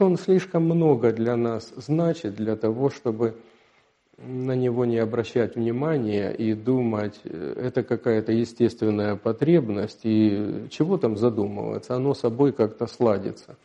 [0.00, 3.36] сон слишком много для нас значит, для того, чтобы
[4.16, 11.18] на него не обращать внимания и думать, э, это какая-то естественная потребность, и чего там
[11.18, 13.58] задумываться, оно собой как-то сладится.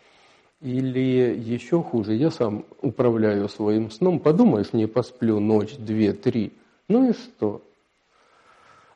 [0.59, 6.51] Или еще хуже, я сам управляю своим сном, подумаешь, не посплю ночь, две, три,
[6.89, 7.61] ну и что?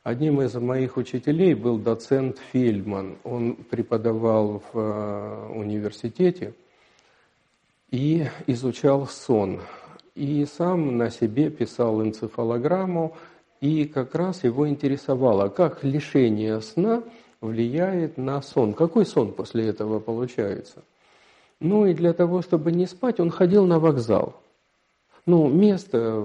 [0.02, 3.16] Одним из моих учителей был доцент Фельдман.
[3.24, 6.52] Он преподавал в э, университете
[7.90, 9.60] и изучал сон.
[10.14, 13.16] И сам на себе писал энцефалограмму,
[13.60, 17.02] и как раз его интересовало, как лишение сна
[17.40, 18.72] влияет на сон.
[18.72, 20.82] Какой сон после этого получается?
[21.60, 24.34] Ну и для того, чтобы не спать, он ходил на вокзал.
[25.26, 26.22] Ну, место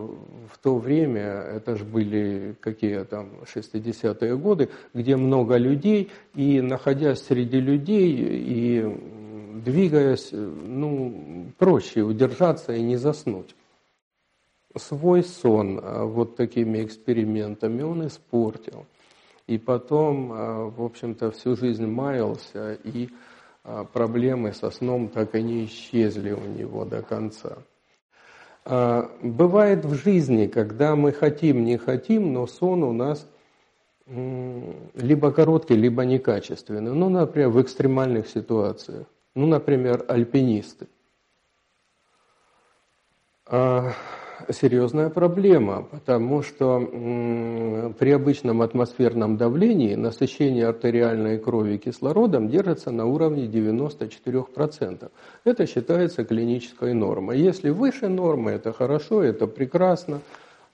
[0.50, 7.22] в то время, это же были какие там 60-е годы, где много людей, и находясь
[7.22, 9.25] среди людей и
[9.64, 13.56] двигаясь, ну, проще удержаться и не заснуть.
[14.76, 18.86] Свой сон а, вот такими экспериментами он испортил.
[19.48, 23.10] И потом, а, в общем-то, всю жизнь маялся, и
[23.94, 27.58] проблемы со сном так и не исчезли у него до конца.
[28.64, 33.28] Бывает в жизни, когда мы хотим, не хотим, но сон у нас
[34.06, 36.94] либо короткий, либо некачественный.
[36.94, 39.08] Ну, например, в экстремальных ситуациях.
[39.36, 40.88] Ну, например, альпинисты.
[43.46, 43.92] А,
[44.50, 46.80] серьезная проблема, потому что
[48.00, 55.12] при обычном атмосферном давлении насыщение артериальной крови кислородом держится на уровне 94%.
[55.44, 57.38] Это считается клинической нормой.
[57.40, 60.22] Если выше нормы, это хорошо, это прекрасно,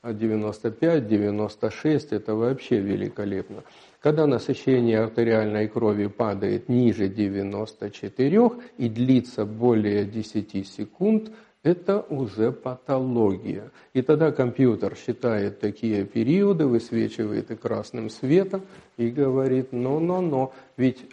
[0.02, 3.64] а 95-96 это вообще великолепно.
[4.00, 11.32] Когда насыщение артериальной крови падает ниже 94 и длится более 10 секунд,
[11.64, 13.70] это уже патология.
[13.94, 18.64] И тогда компьютер считает такие периоды, высвечивает и красным светом
[18.98, 21.06] и говорит, но-но-но, ведь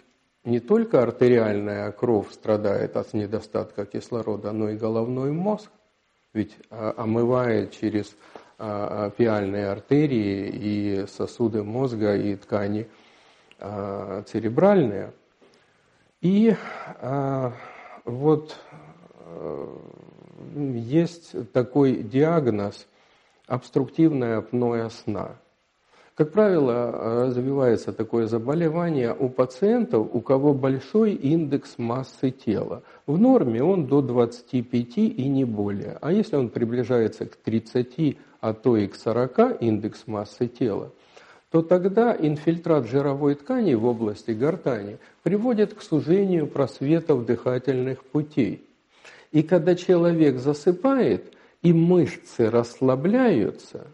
[0.43, 5.69] не только артериальная кровь страдает от недостатка кислорода, но и головной мозг.
[6.33, 8.15] Ведь а, омывает через
[8.59, 12.89] пиальные артерии и сосуды мозга и ткани
[13.57, 15.13] а, церебральные.
[16.21, 16.53] И
[18.09, 18.57] вот
[19.21, 19.77] э,
[20.75, 22.87] есть такой диагноз
[23.47, 25.37] обструктивное апноэ сна.
[26.15, 32.83] Как правило, развивается такое заболевание у пациентов, у кого большой индекс массы тела.
[33.07, 35.97] В норме он до 25 и не более.
[36.01, 40.91] А если он приближается к 30, а то и к 40 индекс массы тела,
[41.51, 48.63] то тогда инфильтрат жировой ткани в области гортани приводит к сужению просветов дыхательных путей–
[49.31, 53.87] и когда человек засыпает, и мышцы расслабляются,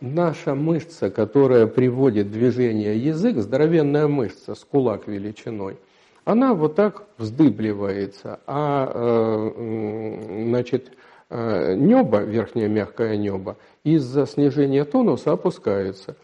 [0.00, 5.78] наша мышца, которая приводит движение язык, здоровенная мышца с кулак величиной,
[6.24, 10.92] она вот так вздыбливается, а э, значит,
[11.30, 16.16] небо, верхнее мягкое небо, из-за снижения тонуса опускается.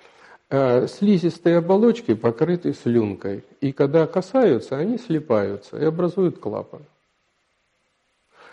[0.49, 6.83] Э, слизистые оболочки покрыты слюнкой, и когда касаются, они слипаются и образуют клапан.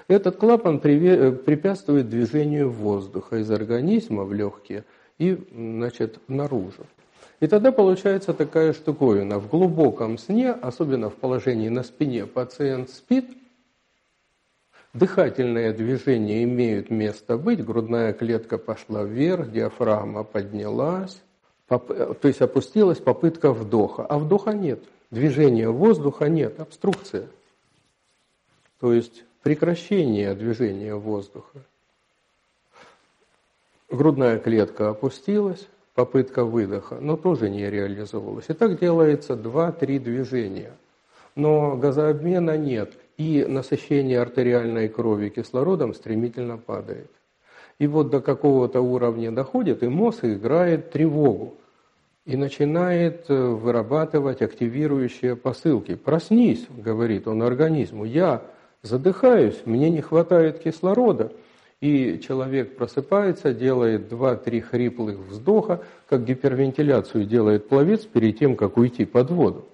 [0.08, 4.86] Этот клапан э, препятствует движению воздуха из организма в легкие
[5.20, 6.86] и значит, наружу.
[7.40, 9.38] И тогда получается такая штуковина.
[9.38, 13.26] В глубоком сне, особенно в положении на спине, пациент спит,
[14.94, 21.22] дыхательные движения имеют место быть, грудная клетка пошла вверх, диафрагма поднялась,
[21.68, 27.28] то есть опустилась попытка вдоха, а вдоха нет, движения воздуха нет, обструкция.
[28.80, 31.60] То есть прекращение движения воздуха.
[33.90, 38.46] Грудная клетка опустилась, попытка выдоха, но тоже не реализовалась.
[38.50, 40.74] И так делается 2-3 движения.
[41.36, 47.12] Но газообмена нет, и насыщение артериальной крови кислородом стремительно падает.
[47.80, 51.56] И вот до какого-то уровня доходит, и мозг играет тревогу
[52.26, 55.96] и начинает э, вырабатывать активирующие посылки.
[55.96, 58.42] «Проснись»,— говорит он организму,— «я
[58.82, 61.32] задыхаюсь, мне не хватает кислорода.
[61.82, 69.04] И человек просыпается, делает 2-3 хриплых вздоха, как гипервентиляцию делает пловец перед тем, как уйти
[69.04, 69.66] под воду.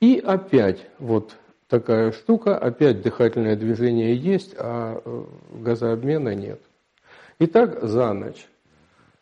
[0.00, 1.34] И опять вот
[1.68, 6.60] такая штука, опять дыхательное движение есть, а э, газообмена нет.
[7.38, 8.46] И так за ночь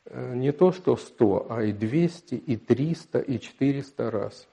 [0.07, 4.49] э, не то что 100, а и 200, и 300, и 400 раз.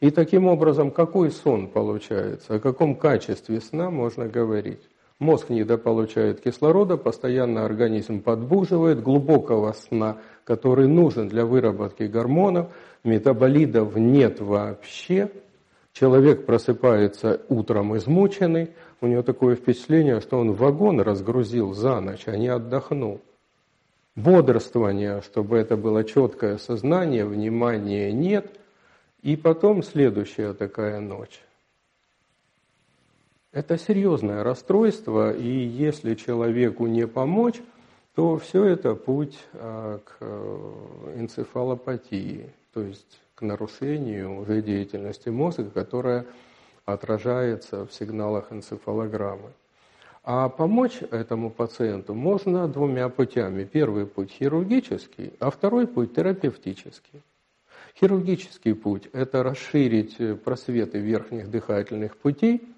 [0.00, 4.80] И таким образом, какой сон получается, о каком качестве сна можно говорить?
[5.20, 12.72] Мозг недополучает кислорода, постоянно организм подбуживает, глубокого сна, который нужен для выработки гормонов,
[13.04, 15.30] метаболитов нет вообще.
[15.92, 22.36] Человек просыпается утром измученный, у него такое впечатление, что он вагон разгрузил за ночь, а
[22.36, 23.20] не отдохнул.
[24.14, 28.58] Бодрствование, чтобы это было четкое сознание, внимания нет.
[29.22, 31.40] И потом следующая такая ночь.
[33.52, 37.60] Это серьезное расстройство, и если человеку не помочь,
[38.14, 46.26] то все это путь а, к э, энцефалопатии, то есть нарушению уже деятельности мозга, которая
[46.84, 49.52] отражается в сигналах энцефалограммы.
[50.24, 53.64] А помочь этому пациенту можно двумя путями.
[53.64, 57.22] Первый путь хирургический, а второй путь терапевтический.
[57.98, 62.62] Хирургический путь– это расширить просветы верхних дыхательных путей–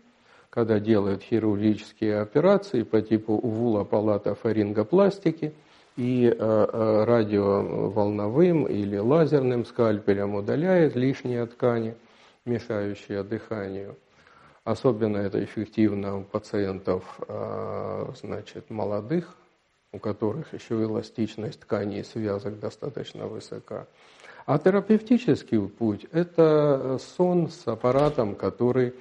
[0.55, 5.52] когда делают хирургические операции по типу увула палата фарингопластики
[5.96, 11.94] и э, э, радиоволновым или лазерным скальпелем удаляет лишние ткани,
[12.44, 13.96] мешающие дыханию.
[14.64, 19.37] Особенно это эффективно у пациентов э, значит, молодых,
[19.93, 23.87] у которых еще эластичность тканей и связок достаточно высока.
[24.46, 28.94] А терапевтический путь– это сон с аппаратом, который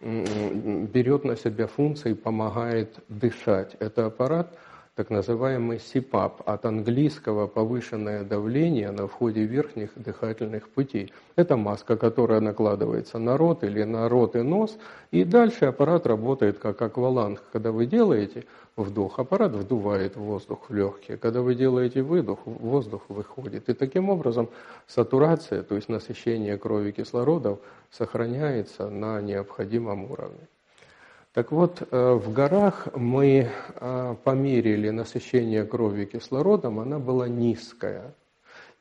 [0.00, 3.76] берет на себя функции, помогает дышать.
[3.80, 4.58] Это аппарат,
[4.94, 11.12] так называемый СИПАП, от английского повышенное давление на входе верхних дыхательных путей.
[11.36, 14.78] Это маска, которая накладывается на рот или на рот и нос,
[15.10, 17.42] и дальше аппарат работает как акваланг.
[17.52, 18.44] Когда вы делаете
[18.76, 21.16] вдох, аппарат вдувает воздух в легкие.
[21.16, 23.68] Когда вы делаете выдох, воздух выходит.
[23.68, 24.48] И таким образом
[24.86, 27.58] сатурация, то есть насыщение крови кислородом,
[27.90, 30.48] сохраняется на необходимом уровне.
[31.32, 38.14] Так вот, э, в горах мы э, померили насыщение крови кислородом, она была низкая.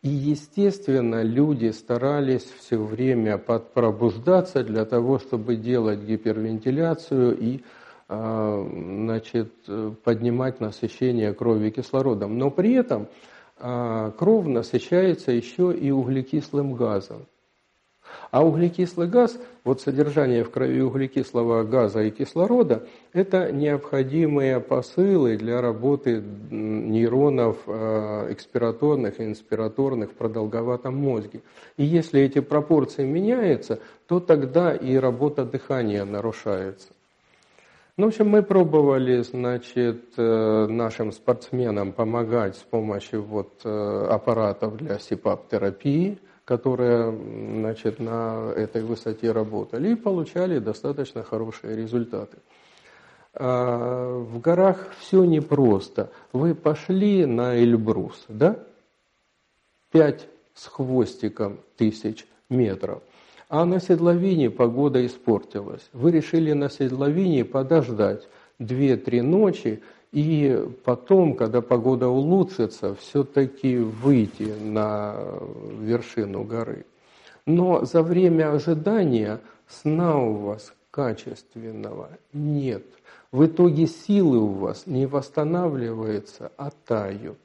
[0.02, 7.64] И, естественно, люди старались все время пробуждаться для того, чтобы делать гипервентиляцию и
[8.08, 9.54] а, значит,
[10.04, 12.38] поднимать насыщение крови кислородом.
[12.38, 13.08] Но при этом
[13.58, 17.26] кровь насыщается еще и углекислым газом.
[18.32, 25.62] А углекислый газ, вот содержание в крови углекислого газа и кислорода, это необходимые посылы для
[25.62, 31.42] работы нейронов а, экспираторных и инспираторных в продолговатом мозге.
[31.78, 36.90] И если эти пропорции меняются, то тогда и работа дыхания нарушается.
[38.00, 44.78] Ну, в общем, мы пробовали, значит, э, нашим спортсменам помогать с помощью вот э, аппаратов
[44.78, 46.18] для СИПАП-терапии,
[46.50, 52.40] которые, значит, на этой высоте работали и получали достаточно хорошие результаты.
[53.36, 56.10] А, в горах все непросто.
[56.34, 58.66] Вы пошли на Эльбрус, да?
[59.92, 63.04] Пять с хвостиком тысяч метров.
[63.48, 65.88] А на седловине погода испортилась.
[65.94, 68.28] Вы решили на седловине подождать
[68.60, 75.16] 2-3 ночи и потом, когда погода улучшится, все-таки выйти на
[75.80, 76.86] вершину горы.
[77.46, 82.86] Но за время ожидания сна у вас качественного нет.
[83.32, 87.38] В итоге силы у вас не восстанавливаются, а тают.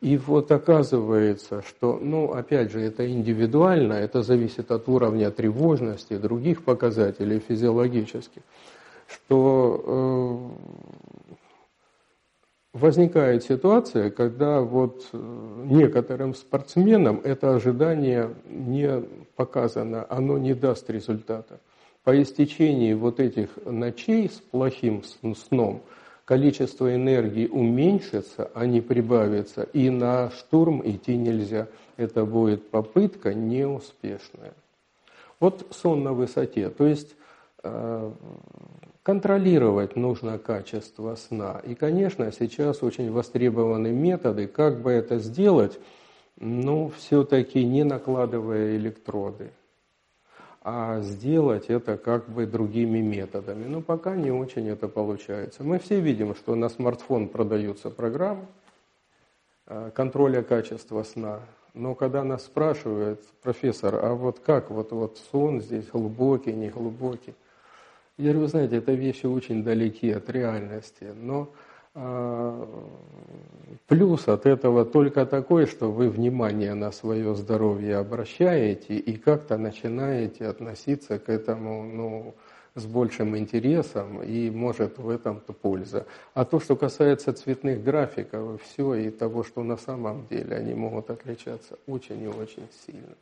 [0.00, 6.64] И вот оказывается, что, ну, опять же, это индивидуально, это зависит от уровня тревожности, других
[6.64, 8.42] показателей физиологических,
[9.08, 10.52] что
[11.34, 11.38] э,
[12.72, 19.02] возникает ситуация, когда вот э, некоторым спортсменам это ожидание не
[19.36, 21.60] показано, оно не даст результата.
[22.04, 25.02] По истечении вот этих ночей с плохим
[25.34, 25.82] сном–
[26.26, 31.68] количество энергии уменьшится, а не прибавится, и на штурм идти нельзя.
[31.96, 34.52] Это будет попытка неуспешная.
[35.40, 37.14] Вот сон на высоте, то есть
[39.02, 41.60] контролировать нужно качество сна.
[41.64, 45.78] И, конечно, сейчас очень востребованы методы, как бы это сделать,
[46.38, 49.50] но все-таки не накладывая электроды
[50.68, 53.66] а сделать это как бы другими методами.
[53.66, 55.62] Но пока не очень это получается.
[55.62, 58.46] Мы все видим, что на смартфон продаются программы
[59.68, 61.38] э, контроля качества сна.
[61.72, 67.34] Но когда нас спрашивают, профессор, а вот как, вот, вот сон здесь глубокий, не глубокий,
[68.18, 71.50] я вы знаете, это вещи очень далеки от реальности, но
[71.98, 72.68] А,
[73.86, 80.46] плюс от этого только такой, что вы внимание на свое здоровье обращаете и как-то начинаете
[80.46, 82.34] относиться к этому ну,
[82.74, 86.04] с большим интересом, и может в этом-то польза.
[86.34, 91.08] А то, что касается цветных графиков, все и того, что на самом деле, они могут
[91.08, 93.14] отличаться очень и очень сильно.